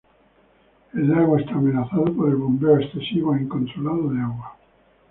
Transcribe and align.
El 0.95 1.11
lago 1.11 1.37
está 1.37 1.51
amenazado 1.51 2.05
por 2.05 2.27
el 2.29 2.35
bombeo 2.37 2.79
excesivo 2.79 3.35
e 3.35 3.41
incontrolado 3.43 4.09
de 4.09 4.19
agua. 4.19 4.57